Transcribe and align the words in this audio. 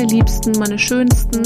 meine 0.00 0.12
Liebsten, 0.12 0.52
meine 0.52 0.78
Schönsten. 0.78 1.42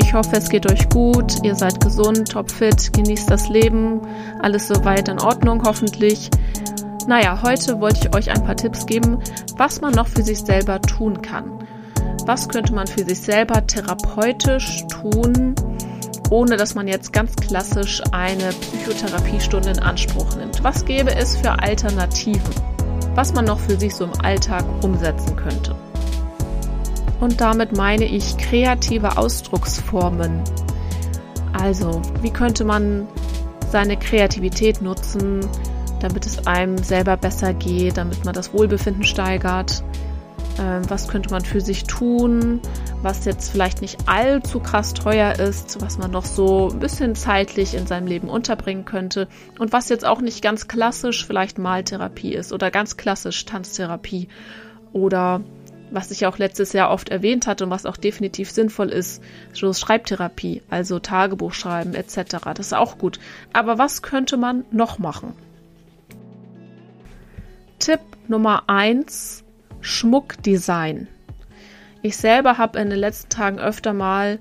Ich 0.00 0.14
hoffe, 0.14 0.36
es 0.36 0.48
geht 0.48 0.70
euch 0.70 0.88
gut, 0.88 1.44
ihr 1.44 1.54
seid 1.54 1.80
gesund, 1.80 2.32
topfit, 2.32 2.94
genießt 2.94 3.30
das 3.30 3.50
Leben, 3.50 4.00
alles 4.40 4.68
soweit 4.68 5.08
in 5.08 5.20
Ordnung 5.20 5.62
hoffentlich. 5.66 6.30
Naja, 7.06 7.42
heute 7.42 7.78
wollte 7.78 8.08
ich 8.08 8.14
euch 8.14 8.30
ein 8.30 8.42
paar 8.42 8.56
Tipps 8.56 8.86
geben, 8.86 9.18
was 9.58 9.82
man 9.82 9.92
noch 9.92 10.06
für 10.06 10.22
sich 10.22 10.38
selber 10.38 10.80
tun 10.80 11.20
kann. 11.20 11.58
Was 12.24 12.48
könnte 12.48 12.72
man 12.72 12.86
für 12.86 13.04
sich 13.04 13.20
selber 13.20 13.66
therapeutisch 13.66 14.86
tun, 14.86 15.54
ohne 16.30 16.56
dass 16.56 16.74
man 16.74 16.88
jetzt 16.88 17.12
ganz 17.12 17.36
klassisch 17.36 18.00
eine 18.12 18.48
Psychotherapiestunde 18.48 19.72
in 19.72 19.78
Anspruch 19.78 20.36
nimmt? 20.36 20.64
Was 20.64 20.86
gäbe 20.86 21.14
es 21.14 21.36
für 21.36 21.50
Alternativen? 21.50 22.54
Was 23.14 23.34
man 23.34 23.44
noch 23.44 23.58
für 23.58 23.78
sich 23.78 23.94
so 23.94 24.04
im 24.04 24.20
Alltag 24.22 24.64
umsetzen 24.82 25.36
könnte? 25.36 25.76
Und 27.20 27.40
damit 27.40 27.76
meine 27.76 28.06
ich 28.06 28.38
kreative 28.38 29.18
Ausdrucksformen. 29.18 30.42
Also, 31.52 32.00
wie 32.22 32.30
könnte 32.30 32.64
man 32.64 33.06
seine 33.68 33.96
Kreativität 33.96 34.80
nutzen, 34.80 35.40
damit 36.00 36.26
es 36.26 36.46
einem 36.46 36.78
selber 36.78 37.16
besser 37.16 37.52
geht, 37.52 37.98
damit 37.98 38.24
man 38.24 38.34
das 38.34 38.54
Wohlbefinden 38.54 39.04
steigert? 39.04 39.84
Ähm, 40.58 40.82
was 40.88 41.08
könnte 41.08 41.30
man 41.30 41.44
für 41.44 41.60
sich 41.60 41.84
tun, 41.84 42.60
was 43.02 43.24
jetzt 43.24 43.50
vielleicht 43.50 43.80
nicht 43.82 43.98
allzu 44.06 44.60
krass 44.60 44.94
teuer 44.94 45.38
ist, 45.38 45.80
was 45.80 45.98
man 45.98 46.10
noch 46.10 46.24
so 46.24 46.68
ein 46.70 46.80
bisschen 46.80 47.14
zeitlich 47.14 47.74
in 47.74 47.86
seinem 47.86 48.06
Leben 48.06 48.28
unterbringen 48.28 48.84
könnte 48.84 49.28
und 49.58 49.72
was 49.72 49.88
jetzt 49.88 50.04
auch 50.04 50.20
nicht 50.20 50.42
ganz 50.42 50.68
klassisch 50.68 51.26
vielleicht 51.26 51.58
Maltherapie 51.58 52.34
ist 52.34 52.52
oder 52.52 52.70
ganz 52.70 52.96
klassisch 52.96 53.44
Tanztherapie 53.44 54.28
oder 54.92 55.40
was 55.90 56.10
ich 56.10 56.26
auch 56.26 56.38
letztes 56.38 56.72
Jahr 56.72 56.90
oft 56.90 57.08
erwähnt 57.08 57.46
hatte 57.46 57.64
und 57.64 57.70
was 57.70 57.86
auch 57.86 57.96
definitiv 57.96 58.50
sinnvoll 58.50 58.90
ist, 58.90 59.22
so 59.52 59.72
Schreibtherapie, 59.72 60.62
also 60.70 60.98
Tagebuch 60.98 61.52
schreiben 61.52 61.94
etc. 61.94 62.36
Das 62.54 62.66
ist 62.66 62.74
auch 62.74 62.98
gut. 62.98 63.18
Aber 63.52 63.78
was 63.78 64.02
könnte 64.02 64.36
man 64.36 64.64
noch 64.70 64.98
machen? 64.98 65.34
Tipp 67.78 68.00
Nummer 68.28 68.64
eins: 68.68 69.44
Schmuckdesign. 69.80 71.08
Ich 72.02 72.16
selber 72.16 72.58
habe 72.58 72.78
in 72.78 72.90
den 72.90 72.98
letzten 72.98 73.28
Tagen 73.28 73.58
öfter 73.58 73.92
mal 73.92 74.38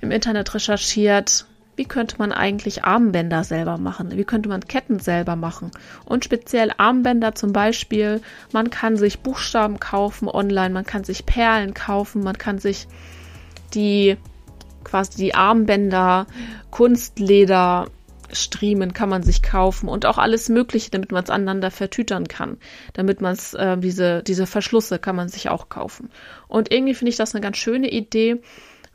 im 0.00 0.10
Internet 0.10 0.54
recherchiert, 0.54 1.46
wie 1.76 1.84
könnte 1.84 2.16
man 2.18 2.32
eigentlich 2.32 2.84
Armbänder 2.84 3.44
selber 3.44 3.78
machen? 3.78 4.10
Wie 4.12 4.24
könnte 4.24 4.48
man 4.48 4.60
Ketten 4.60 4.98
selber 4.98 5.36
machen? 5.36 5.70
Und 6.04 6.24
speziell 6.24 6.70
Armbänder 6.76 7.34
zum 7.34 7.52
Beispiel, 7.52 8.20
man 8.52 8.70
kann 8.70 8.96
sich 8.96 9.20
Buchstaben 9.20 9.80
kaufen 9.80 10.28
online, 10.28 10.70
man 10.70 10.84
kann 10.84 11.04
sich 11.04 11.24
Perlen 11.24 11.72
kaufen, 11.72 12.22
man 12.22 12.36
kann 12.36 12.58
sich 12.58 12.88
die 13.74 14.16
quasi 14.84 15.16
die 15.16 15.34
Armbänder, 15.34 16.26
Kunstleder, 16.70 17.86
Striemen 18.32 18.94
kann 18.94 19.08
man 19.08 19.22
sich 19.22 19.42
kaufen 19.42 19.88
und 19.88 20.06
auch 20.06 20.18
alles 20.18 20.48
Mögliche, 20.48 20.90
damit 20.90 21.12
man 21.12 21.22
es 21.22 21.30
aneinander 21.30 21.70
vertütern 21.70 22.28
kann. 22.28 22.56
Damit 22.94 23.20
man 23.20 23.34
es, 23.34 23.54
äh, 23.54 23.76
diese, 23.76 24.22
diese 24.22 24.46
Verschlüsse 24.46 24.98
kann 24.98 25.16
man 25.16 25.28
sich 25.28 25.50
auch 25.50 25.68
kaufen. 25.68 26.10
Und 26.48 26.72
irgendwie 26.72 26.94
finde 26.94 27.10
ich 27.10 27.16
das 27.16 27.34
eine 27.34 27.42
ganz 27.42 27.58
schöne 27.58 27.90
Idee, 27.90 28.40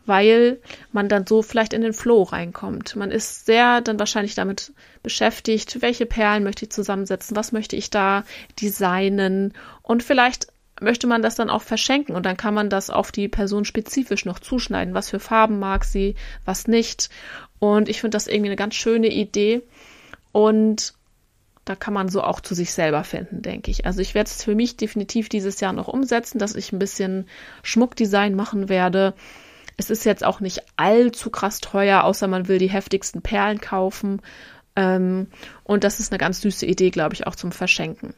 weil 0.08 0.60
man 0.92 1.10
dann 1.10 1.28
so 1.28 1.42
vielleicht 1.42 1.74
in 1.74 1.82
den 1.82 1.94
Flow 1.94 2.24
reinkommt. 2.24 2.96
Man 2.96 3.12
ist 3.12 3.46
sehr 3.46 3.82
dann 3.82 4.00
wahrscheinlich 4.00 4.36
damit 4.36 4.74
beschäftigt, 5.04 5.82
welche 5.82 6.06
Perlen 6.06 6.44
möchte 6.44 6.66
ich 6.66 6.72
zusammensetzen, 6.72 7.36
was 7.36 7.52
möchte 7.52 7.76
ich 7.76 7.90
da 7.90 8.24
designen 8.60 9.54
und 9.84 10.04
vielleicht 10.04 10.48
möchte 10.80 11.08
man 11.08 11.22
das 11.22 11.36
dann 11.36 11.50
auch 11.50 11.64
verschenken 11.64 12.16
und 12.16 12.26
dann 12.26 12.38
kann 12.38 12.54
man 12.54 12.70
das 12.70 12.90
auf 12.90 13.12
die 13.12 13.28
Person 13.28 13.66
spezifisch 13.66 14.26
noch 14.26 14.40
zuschneiden. 14.40 14.94
Was 14.94 15.10
für 15.10 15.20
Farben 15.20 15.60
mag 15.60 15.86
sie, 15.86 16.16
was 16.46 16.68
nicht. 16.68 17.10
Und 17.60 17.90
ich 17.90 18.02
finde 18.02 18.16
das 18.16 18.28
irgendwie 18.28 18.50
eine 18.50 18.56
ganz 18.56 18.76
schöne 18.76 19.08
Idee. 19.08 19.64
Und 20.32 20.94
da 21.66 21.76
kann 21.76 21.94
man 21.94 22.10
so 22.10 22.22
auch 22.24 22.40
zu 22.40 22.56
sich 22.56 22.72
selber 22.72 23.04
finden, 23.04 23.42
denke 23.42 23.72
ich. 23.72 23.86
Also 23.86 24.02
ich 24.02 24.14
werde 24.14 24.30
es 24.30 24.44
für 24.44 24.56
mich 24.56 24.78
definitiv 24.78 25.30
dieses 25.30 25.60
Jahr 25.60 25.74
noch 25.74 25.88
umsetzen, 25.88 26.40
dass 26.40 26.56
ich 26.56 26.72
ein 26.72 26.80
bisschen 26.80 27.28
Schmuckdesign 27.64 28.36
machen 28.36 28.70
werde. 28.70 29.14
Es 29.78 29.92
ist 29.92 30.06
jetzt 30.06 30.26
auch 30.26 30.40
nicht 30.40 30.64
allzu 30.76 31.30
krass 31.30 31.60
teuer, 31.60 32.04
außer 32.04 32.28
man 32.28 32.48
will 32.48 32.58
die 32.58 32.70
heftigsten 32.70 33.22
Perlen 33.22 33.62
kaufen. 33.62 34.24
Ähm, 34.76 35.28
und 35.64 35.84
das 35.84 36.00
ist 36.00 36.12
eine 36.12 36.18
ganz 36.18 36.42
süße 36.42 36.66
Idee, 36.66 36.90
glaube 36.90 37.14
ich, 37.14 37.28
auch 37.28 37.36
zum 37.36 37.52
Verschenken. 37.52 38.16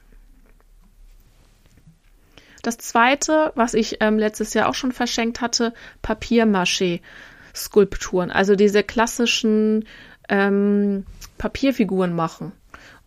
Das 2.61 2.77
zweite, 2.77 3.51
was 3.55 3.73
ich 3.73 3.97
ähm, 4.01 4.19
letztes 4.19 4.53
Jahr 4.53 4.69
auch 4.69 4.73
schon 4.73 4.91
verschenkt 4.91 5.39
hatte, 5.41 5.73
Papiermaché-Skulpturen. 6.01 8.31
Also 8.31 8.55
diese 8.55 8.83
klassischen 8.83 9.85
ähm, 10.27 11.05
Papierfiguren 11.37 12.13
machen. 12.13 12.51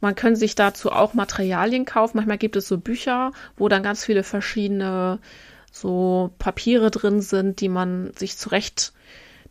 Man 0.01 0.15
kann 0.15 0.37
sich 0.37 0.55
dazu 0.55 0.91
auch 0.91 1.13
Materialien 1.15 1.85
kaufen. 1.85 2.17
Manchmal 2.17 2.39
gibt 2.39 2.57
es 2.57 2.67
so 2.67 2.79
Bücher, 2.79 3.33
wo 3.57 3.69
dann 3.69 3.83
ganz 3.83 4.03
viele 4.05 4.23
verschiedene 4.25 5.21
so 5.73 6.31
Papiere 6.39 6.91
drin 6.91 7.21
sind, 7.21 7.61
die 7.61 7.69
man 7.69 8.13
sich 8.15 8.37
zurecht 8.39 8.93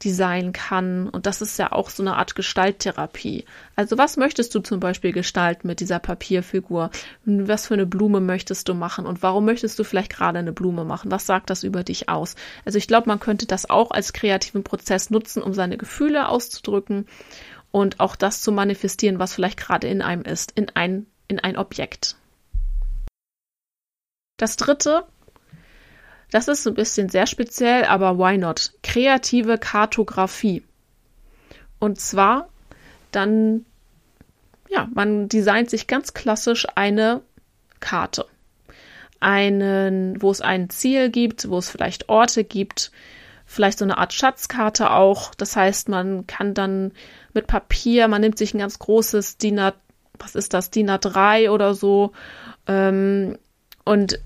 designen 0.04 0.54
kann. 0.54 1.10
Und 1.10 1.26
das 1.26 1.42
ist 1.42 1.58
ja 1.58 1.72
auch 1.72 1.90
so 1.90 2.04
eine 2.04 2.16
Art 2.16 2.36
Gestalttherapie. 2.36 3.46
Also 3.76 3.98
was 3.98 4.18
möchtest 4.18 4.54
du 4.56 4.60
zum 4.60 4.80
Beispiel 4.80 5.12
gestalten 5.12 5.68
mit 5.68 5.80
dieser 5.80 6.00
Papierfigur? 6.00 6.92
Was 7.26 7.68
für 7.68 7.74
eine 7.76 7.86
Blume 7.86 8.20
möchtest 8.20 8.68
du 8.70 8.74
machen? 8.74 9.06
Und 9.06 9.22
warum 9.22 9.46
möchtest 9.46 9.78
du 9.80 9.84
vielleicht 9.84 10.14
gerade 10.14 10.40
eine 10.40 10.54
Blume 10.54 10.86
machen? 10.86 11.12
Was 11.12 11.26
sagt 11.26 11.50
das 11.50 11.64
über 11.64 11.84
dich 11.84 12.10
aus? 12.10 12.36
Also 12.66 12.78
ich 12.78 12.88
glaube, 12.88 13.08
man 13.10 13.20
könnte 13.20 13.46
das 13.46 13.70
auch 13.70 13.92
als 13.92 14.14
kreativen 14.14 14.64
Prozess 14.64 15.10
nutzen, 15.10 15.44
um 15.44 15.54
seine 15.54 15.78
Gefühle 15.78 16.30
auszudrücken 16.30 17.08
und 17.72 18.00
auch 18.00 18.16
das 18.16 18.42
zu 18.42 18.52
manifestieren, 18.52 19.20
was 19.20 19.34
vielleicht 19.34 19.60
gerade 19.60 19.88
in 19.88 20.02
einem 20.02 20.24
ist, 20.24 20.52
in 20.52 20.70
ein, 20.74 21.06
in 21.28 21.40
ein 21.40 21.58
Objekt. 21.58 22.16
Das 24.38 24.58
dritte, 24.58 25.04
das 26.32 26.48
ist 26.48 26.66
ein 26.66 26.74
bisschen 26.74 27.10
sehr 27.10 27.28
speziell, 27.28 27.84
aber 27.84 28.18
why 28.18 28.38
not? 28.38 28.72
Kreative 28.84 29.58
Kartografie. 29.58 30.64
Und 31.80 32.00
zwar 32.00 32.48
dann, 33.12 33.66
ja, 34.70 34.88
man 34.94 35.28
designt 35.28 35.70
sich 35.70 35.88
ganz 35.88 36.14
klassisch 36.14 36.68
eine 36.76 37.22
Karte. 37.82 38.26
Einen, 39.20 40.22
wo 40.22 40.32
es 40.32 40.42
ein 40.42 40.70
Ziel 40.70 41.10
gibt, 41.10 41.50
wo 41.50 41.58
es 41.58 41.70
vielleicht 41.70 42.08
Orte 42.08 42.44
gibt, 42.46 42.92
vielleicht 43.46 43.80
so 43.80 43.86
eine 43.86 43.98
Art 43.98 44.14
Schatzkarte 44.14 44.92
auch. 44.92 45.36
Das 45.36 45.58
heißt, 45.58 45.90
man 45.90 46.26
kann 46.28 46.54
dann 46.54 46.94
mit 47.34 47.48
Papier, 47.48 48.08
man 48.08 48.22
nimmt 48.22 48.38
sich 48.38 48.54
ein 48.54 48.60
ganz 48.60 48.80
großes 48.80 49.38
DIN 49.38 49.60
A, 49.60 49.74
was 50.18 50.36
ist 50.36 50.54
das, 50.54 50.72
DIN 50.72 50.90
A3 50.90 51.50
oder 51.50 51.74
so, 51.74 52.14
ähm, 52.68 53.38
und 53.84 54.20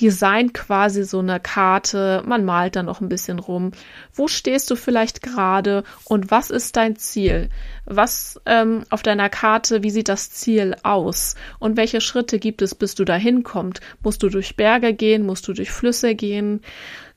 designt 0.00 0.54
quasi 0.54 1.04
so 1.04 1.18
eine 1.18 1.40
Karte, 1.40 2.22
man 2.26 2.44
malt 2.44 2.76
dann 2.76 2.86
noch 2.86 3.00
ein 3.00 3.08
bisschen 3.08 3.38
rum. 3.38 3.72
Wo 4.12 4.28
stehst 4.28 4.70
du 4.70 4.76
vielleicht 4.76 5.22
gerade 5.22 5.84
und 6.04 6.30
was 6.30 6.50
ist 6.50 6.76
dein 6.76 6.96
Ziel? 6.96 7.48
Was 7.84 8.40
ähm, 8.46 8.84
auf 8.90 9.02
deiner 9.02 9.28
Karte, 9.28 9.82
wie 9.82 9.90
sieht 9.90 10.08
das 10.08 10.30
Ziel 10.30 10.76
aus? 10.82 11.34
Und 11.58 11.76
welche 11.76 12.00
Schritte 12.00 12.38
gibt 12.38 12.62
es, 12.62 12.74
bis 12.74 12.94
du 12.94 13.04
dahin 13.04 13.42
kommst? 13.42 13.80
Musst 14.02 14.22
du 14.22 14.28
durch 14.28 14.56
Berge 14.56 14.94
gehen? 14.94 15.26
Musst 15.26 15.46
du 15.48 15.52
durch 15.52 15.70
Flüsse 15.70 16.14
gehen? 16.14 16.60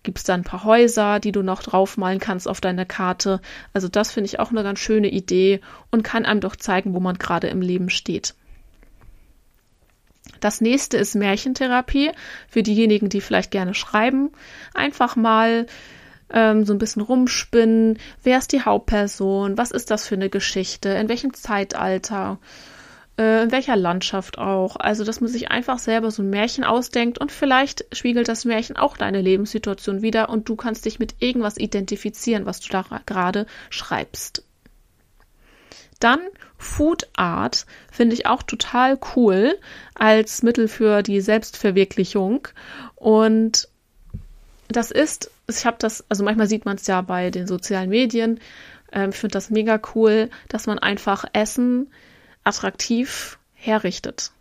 Gibt 0.04 0.20
es 0.20 0.24
da 0.24 0.36
ein 0.36 0.44
paar 0.44 0.64
Häuser, 0.64 1.20
die 1.20 1.32
du 1.32 1.42
noch 1.42 1.64
draufmalen 1.64 2.20
kannst 2.20 2.48
auf 2.48 2.62
deine 2.62 2.86
Karte? 2.86 3.42
Also 3.74 3.88
das 3.88 4.12
finde 4.12 4.28
ich 4.28 4.40
auch 4.40 4.52
eine 4.52 4.62
ganz 4.62 4.80
schöne 4.80 5.10
Idee 5.10 5.62
und 5.90 6.04
kann 6.04 6.26
einem 6.26 6.42
doch 6.42 6.56
zeigen, 6.56 6.94
wo 6.94 7.00
man 7.00 7.18
gerade 7.18 7.48
im 7.48 7.62
Leben 7.62 7.90
steht. 7.90 8.36
Das 10.46 10.62
nächste 10.62 10.98
ist 10.98 11.16
Märchentherapie 11.16 12.12
für 12.48 12.62
diejenigen, 12.62 13.10
die 13.10 13.20
vielleicht 13.20 13.50
gerne 13.50 13.74
schreiben. 13.74 14.30
Einfach 14.76 15.16
mal 15.16 15.66
ähm, 16.30 16.66
so 16.66 16.72
ein 16.72 16.78
bisschen 16.78 17.02
rumspinnen. 17.02 17.98
Wer 18.22 18.38
ist 18.38 18.52
die 18.52 18.62
Hauptperson? 18.62 19.58
Was 19.58 19.72
ist 19.72 19.90
das 19.90 20.06
für 20.06 20.14
eine 20.14 20.30
Geschichte? 20.30 20.90
In 20.90 21.10
welchem 21.10 21.34
Zeitalter? 21.34 22.38
Äh, 23.18 23.42
in 23.42 23.52
welcher 23.52 23.76
Landschaft 23.76 24.38
auch? 24.38 24.76
Also, 24.76 25.04
dass 25.04 25.20
man 25.20 25.32
sich 25.32 25.50
einfach 25.50 25.80
selber 25.80 26.12
so 26.12 26.22
ein 26.22 26.30
Märchen 26.30 26.64
ausdenkt 26.64 27.18
und 27.18 27.32
vielleicht 27.32 27.84
spiegelt 27.92 28.28
das 28.28 28.46
Märchen 28.46 28.78
auch 28.78 28.98
deine 28.98 29.22
Lebenssituation 29.22 30.04
wieder 30.04 30.30
und 30.30 30.48
du 30.48 30.56
kannst 30.56 30.86
dich 30.86 31.00
mit 31.00 31.16
irgendwas 31.22 31.58
identifizieren, 31.58 32.46
was 32.46 32.60
du 32.60 32.70
da 32.70 32.86
gerade 33.08 33.48
schreibst. 33.72 34.44
Dann 36.00 36.20
Food 36.58 37.08
Art 37.16 37.66
finde 37.92 38.14
ich 38.14 38.26
auch 38.26 38.44
total 38.44 38.98
cool 39.16 39.58
als 39.94 40.44
Mittel 40.44 40.68
für 40.68 41.04
die 41.04 41.22
Selbstverwirklichung. 41.22 42.48
Und 42.96 43.68
das 44.68 44.92
ist, 44.92 45.32
ich 45.50 45.66
habe 45.66 45.78
das, 45.80 46.04
also 46.10 46.24
manchmal 46.24 46.48
sieht 46.48 46.66
man 46.66 46.78
es 46.78 46.88
ja 46.88 47.02
bei 47.02 47.30
den 47.30 47.48
sozialen 47.48 47.90
Medien. 47.90 48.40
Ähm, 48.92 49.12
ich 49.12 49.18
finde 49.18 49.34
das 49.34 49.50
mega 49.50 49.80
cool, 49.94 50.30
dass 50.50 50.68
man 50.68 50.80
einfach 50.80 51.26
Essen 51.34 51.92
attraktiv 52.44 53.38
herrichtet. 53.54 54.32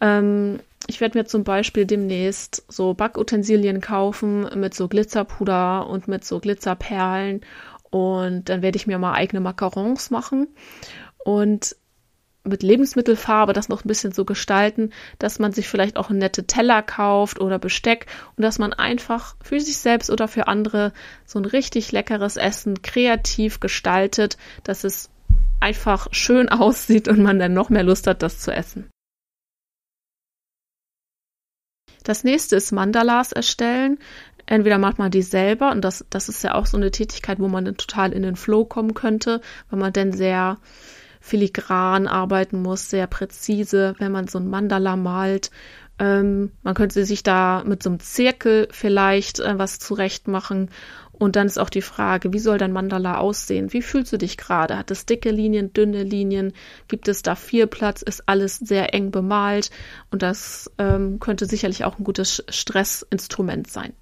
Ähm, 0.00 0.60
ich 0.88 1.00
werde 1.00 1.18
mir 1.18 1.24
zum 1.26 1.44
Beispiel 1.44 1.86
demnächst 1.86 2.64
so 2.68 2.94
Backutensilien 2.94 3.80
kaufen 3.80 4.48
mit 4.58 4.74
so 4.74 4.88
Glitzerpuder 4.88 5.86
und 5.86 6.08
mit 6.08 6.24
so 6.24 6.40
Glitzerperlen. 6.40 7.42
Und 7.90 8.48
dann 8.48 8.62
werde 8.62 8.76
ich 8.76 8.86
mir 8.86 8.98
mal 8.98 9.12
eigene 9.12 9.40
Macarons 9.40 10.10
machen. 10.10 10.48
Und 11.24 11.76
mit 12.44 12.62
Lebensmittelfarbe 12.62 13.52
das 13.52 13.68
noch 13.68 13.84
ein 13.84 13.88
bisschen 13.88 14.12
so 14.12 14.24
gestalten, 14.24 14.90
dass 15.18 15.38
man 15.38 15.52
sich 15.52 15.68
vielleicht 15.68 15.96
auch 15.96 16.10
nette 16.10 16.46
Teller 16.46 16.82
kauft 16.82 17.40
oder 17.40 17.58
Besteck 17.58 18.06
und 18.36 18.42
dass 18.42 18.58
man 18.58 18.72
einfach 18.72 19.36
für 19.42 19.60
sich 19.60 19.76
selbst 19.76 20.10
oder 20.10 20.26
für 20.26 20.48
andere 20.48 20.92
so 21.24 21.38
ein 21.38 21.44
richtig 21.44 21.92
leckeres 21.92 22.36
Essen 22.36 22.82
kreativ 22.82 23.60
gestaltet, 23.60 24.38
dass 24.64 24.82
es 24.82 25.10
einfach 25.60 26.08
schön 26.10 26.48
aussieht 26.48 27.06
und 27.06 27.22
man 27.22 27.38
dann 27.38 27.54
noch 27.54 27.70
mehr 27.70 27.84
Lust 27.84 28.06
hat, 28.06 28.22
das 28.22 28.40
zu 28.40 28.52
essen. 28.52 28.90
Das 32.02 32.24
nächste 32.24 32.56
ist 32.56 32.72
Mandalas 32.72 33.30
erstellen. 33.30 33.98
Entweder 34.46 34.78
macht 34.78 34.98
man 34.98 35.12
die 35.12 35.22
selber 35.22 35.70
und 35.70 35.82
das, 35.82 36.04
das 36.10 36.28
ist 36.28 36.42
ja 36.42 36.54
auch 36.54 36.66
so 36.66 36.76
eine 36.76 36.90
Tätigkeit, 36.90 37.38
wo 37.38 37.46
man 37.46 37.64
dann 37.64 37.76
total 37.76 38.12
in 38.12 38.24
den 38.24 38.34
Flow 38.34 38.64
kommen 38.64 38.92
könnte, 38.92 39.40
weil 39.70 39.78
man 39.78 39.92
dann 39.92 40.12
sehr 40.12 40.58
filigran 41.22 42.08
arbeiten 42.08 42.60
muss, 42.60 42.90
sehr 42.90 43.06
präzise, 43.06 43.94
wenn 43.98 44.12
man 44.12 44.26
so 44.26 44.38
ein 44.38 44.50
Mandala 44.50 44.96
malt. 44.96 45.50
Ähm, 45.98 46.50
man 46.62 46.74
könnte 46.74 47.04
sich 47.04 47.22
da 47.22 47.62
mit 47.64 47.82
so 47.82 47.90
einem 47.90 48.00
Zirkel 48.00 48.66
vielleicht 48.72 49.38
äh, 49.38 49.56
was 49.56 49.78
zurecht 49.78 50.26
machen. 50.26 50.68
Und 51.12 51.36
dann 51.36 51.46
ist 51.46 51.58
auch 51.58 51.70
die 51.70 51.82
Frage, 51.82 52.32
wie 52.32 52.40
soll 52.40 52.58
dein 52.58 52.72
Mandala 52.72 53.18
aussehen? 53.18 53.72
Wie 53.72 53.82
fühlst 53.82 54.12
du 54.12 54.16
dich 54.16 54.36
gerade? 54.36 54.76
Hat 54.76 54.90
es 54.90 55.06
dicke 55.06 55.30
Linien, 55.30 55.72
dünne 55.72 56.02
Linien? 56.02 56.52
Gibt 56.88 57.06
es 57.06 57.22
da 57.22 57.36
viel 57.36 57.68
Platz? 57.68 58.02
Ist 58.02 58.28
alles 58.28 58.56
sehr 58.56 58.92
eng 58.92 59.12
bemalt? 59.12 59.70
Und 60.10 60.22
das 60.22 60.72
ähm, 60.78 61.20
könnte 61.20 61.46
sicherlich 61.46 61.84
auch 61.84 61.98
ein 61.98 62.04
gutes 62.04 62.42
Stressinstrument 62.48 63.70
sein. 63.70 63.92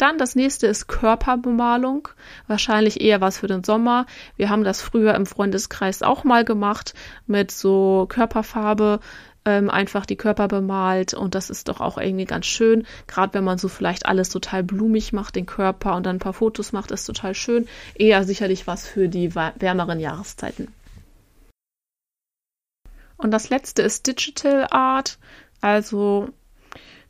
Dann 0.00 0.16
das 0.16 0.34
nächste 0.34 0.66
ist 0.66 0.86
Körperbemalung. 0.86 2.08
Wahrscheinlich 2.46 3.02
eher 3.02 3.20
was 3.20 3.36
für 3.36 3.48
den 3.48 3.64
Sommer. 3.64 4.06
Wir 4.38 4.48
haben 4.48 4.64
das 4.64 4.80
früher 4.80 5.14
im 5.14 5.26
Freundeskreis 5.26 6.00
auch 6.00 6.24
mal 6.24 6.42
gemacht 6.42 6.94
mit 7.26 7.50
so 7.50 8.06
Körperfarbe. 8.08 9.00
Ähm, 9.44 9.68
einfach 9.68 10.06
die 10.06 10.16
Körper 10.16 10.48
bemalt 10.48 11.12
und 11.12 11.34
das 11.34 11.50
ist 11.50 11.68
doch 11.68 11.82
auch 11.82 11.98
irgendwie 11.98 12.24
ganz 12.24 12.46
schön. 12.46 12.86
Gerade 13.08 13.34
wenn 13.34 13.44
man 13.44 13.58
so 13.58 13.68
vielleicht 13.68 14.06
alles 14.06 14.30
total 14.30 14.62
blumig 14.62 15.12
macht, 15.12 15.36
den 15.36 15.44
Körper 15.44 15.96
und 15.96 16.06
dann 16.06 16.16
ein 16.16 16.20
paar 16.20 16.32
Fotos 16.32 16.72
macht, 16.72 16.90
ist 16.92 17.04
total 17.04 17.34
schön. 17.34 17.68
Eher 17.94 18.24
sicherlich 18.24 18.66
was 18.66 18.86
für 18.86 19.08
die 19.08 19.34
wärmeren 19.34 20.00
Jahreszeiten. 20.00 20.68
Und 23.18 23.32
das 23.32 23.50
letzte 23.50 23.82
ist 23.82 24.06
Digital 24.06 24.66
Art. 24.70 25.18
Also 25.60 26.30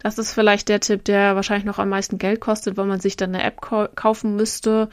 das 0.02 0.18
ist 0.18 0.32
vielleicht 0.32 0.68
der 0.68 0.80
Tipp, 0.80 1.04
der 1.04 1.36
wahrscheinlich 1.36 1.66
noch 1.66 1.78
am 1.78 1.90
meisten 1.90 2.18
Geld 2.18 2.40
kostet, 2.40 2.76
weil 2.76 2.86
man 2.86 3.00
sich 3.00 3.16
dann 3.16 3.34
eine 3.34 3.44
App 3.44 3.60
kaufen 3.60 4.34
müsste. 4.34 4.88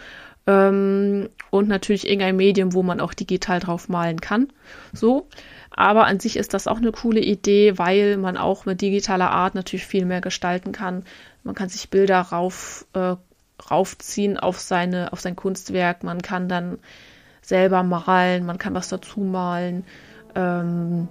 Ähm, 0.45 1.29
und 1.49 1.67
natürlich 1.67 2.07
irgendein 2.07 2.35
Medium, 2.35 2.73
wo 2.73 2.83
man 2.83 2.99
auch 2.99 3.13
digital 3.13 3.59
drauf 3.59 3.89
malen 3.89 4.21
kann. 4.21 4.47
So. 4.93 5.27
Aber 5.71 6.05
an 6.05 6.19
sich 6.19 6.37
ist 6.37 6.53
das 6.53 6.67
auch 6.67 6.77
eine 6.77 6.91
coole 6.91 7.19
Idee, 7.19 7.77
weil 7.77 8.17
man 8.17 8.37
auch 8.37 8.65
mit 8.65 8.81
digitaler 8.81 9.29
Art 9.29 9.55
natürlich 9.55 9.85
viel 9.85 10.05
mehr 10.05 10.21
gestalten 10.21 10.71
kann. 10.71 11.03
Man 11.43 11.55
kann 11.55 11.69
sich 11.69 11.89
Bilder 11.89 12.19
rauf, 12.19 12.85
äh, 12.93 13.15
raufziehen 13.69 14.37
auf 14.37 14.59
seine, 14.59 15.13
auf 15.13 15.19
sein 15.21 15.35
Kunstwerk. 15.35 16.03
Man 16.03 16.21
kann 16.21 16.49
dann 16.49 16.79
selber 17.41 17.83
malen, 17.83 18.45
man 18.45 18.57
kann 18.57 18.73
was 18.73 18.89
dazu 18.89 19.21
malen. 19.21 19.85
Ähm, 20.35 21.07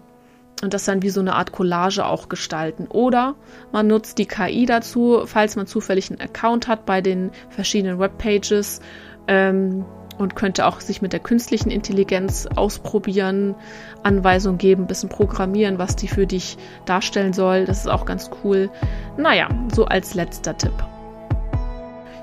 und 0.63 0.73
das 0.73 0.85
dann 0.85 1.03
wie 1.03 1.11
so 1.11 1.21
eine 1.21 1.35
Art 1.35 1.53
Collage 1.53 2.07
auch 2.07 2.29
gestalten. 2.29 2.87
Oder 2.89 3.35
man 3.73 3.87
nutzt 3.87 4.19
die 4.19 4.27
KI 4.27 4.67
dazu, 4.67 5.23
falls 5.27 5.57
man 5.57 5.67
zufällig 5.67 6.11
einen 6.11 6.21
Account 6.21 6.67
hat 6.69 6.87
bei 6.87 7.01
den 7.01 7.31
verschiedenen 7.51 7.99
Webpages 7.99 8.81
ähm, 9.29 9.85
und 10.19 10.35
könnte 10.35 10.67
auch 10.67 10.81
sich 10.81 11.03
mit 11.03 11.13
der 11.13 11.21
künstlichen 11.21 11.71
Intelligenz 11.71 12.49
ausprobieren, 12.57 13.55
Anweisungen 14.03 14.57
geben, 14.57 14.85
ein 14.85 14.87
bisschen 14.87 15.11
programmieren, 15.11 15.79
was 15.79 15.95
die 15.95 16.09
für 16.09 16.27
dich 16.27 16.57
darstellen 16.87 17.35
soll. 17.35 17.67
Das 17.67 17.81
ist 17.81 17.89
auch 17.89 18.07
ganz 18.07 18.31
cool. 18.43 18.71
Naja, 19.19 19.49
so 19.75 19.85
als 19.85 20.15
letzter 20.15 20.57
Tipp. 20.57 20.73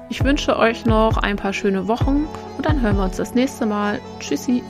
Ich 0.09 0.24
wünsche 0.24 0.57
euch 0.57 0.85
noch 0.85 1.18
ein 1.18 1.38
paar 1.38 1.53
schöne 1.53 1.88
Wochen 1.88 2.27
und 2.57 2.65
dann 2.65 2.81
hören 2.81 2.97
wir 2.97 3.03
uns 3.03 3.18
das 3.18 3.35
nächste 3.35 3.65
Mal. 3.65 4.00
Tschüssi. 4.19 4.63